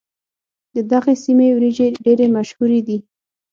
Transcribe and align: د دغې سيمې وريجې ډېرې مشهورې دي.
د 0.75 0.77
دغې 0.91 1.15
سيمې 1.23 1.47
وريجې 1.55 1.87
ډېرې 2.03 2.27
مشهورې 2.35 2.79
دي. 2.87 2.97